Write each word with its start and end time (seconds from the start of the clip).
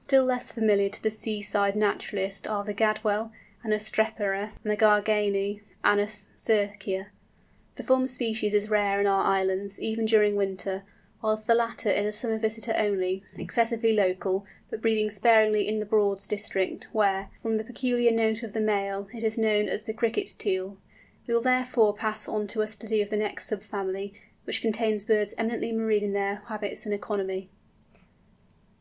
Still 0.00 0.24
less 0.24 0.50
familiar 0.50 0.88
to 0.88 1.00
the 1.00 1.12
sea 1.12 1.40
side 1.40 1.76
naturalist 1.76 2.48
are 2.48 2.64
the 2.64 2.74
Gadwall 2.74 3.30
Anas 3.64 3.88
strepera, 3.88 4.50
and 4.64 4.72
the 4.72 4.76
Garganey 4.76 5.60
Anas 5.84 6.26
circia. 6.36 7.06
The 7.76 7.84
former 7.84 8.08
species 8.08 8.52
is 8.52 8.68
rare 8.68 9.00
in 9.00 9.06
our 9.06 9.22
islands, 9.22 9.78
even 9.78 10.04
during 10.04 10.34
winter, 10.34 10.82
whilst 11.22 11.46
the 11.46 11.54
latter 11.54 11.88
is 11.88 12.04
a 12.04 12.10
summer 12.10 12.36
visitor 12.36 12.74
only, 12.76 13.22
excessively 13.38 13.92
local, 13.92 14.44
but 14.70 14.82
breeding 14.82 15.08
sparingly 15.08 15.68
in 15.68 15.78
the 15.78 15.86
Broads 15.86 16.26
District, 16.26 16.88
where, 16.90 17.30
from 17.40 17.56
the 17.56 17.62
peculiar 17.62 18.10
note 18.10 18.42
of 18.42 18.54
the 18.54 18.60
male, 18.60 19.06
it 19.14 19.22
is 19.22 19.38
known 19.38 19.68
as 19.68 19.82
the 19.82 19.92
"Cricket 19.94 20.34
Teal." 20.36 20.78
We 21.28 21.34
will, 21.34 21.40
therefore, 21.42 21.94
pass 21.94 22.26
on 22.26 22.48
to 22.48 22.60
a 22.62 22.66
study 22.66 23.02
of 23.02 23.10
the 23.10 23.16
next 23.16 23.46
sub 23.46 23.62
family, 23.62 24.12
which 24.42 24.62
contains 24.62 25.04
birds 25.04 25.32
eminently 25.38 25.70
marine 25.70 26.02
in 26.02 26.12
their 26.12 26.42
habits 26.48 26.86
and 26.86 26.92
economy. 26.92 27.50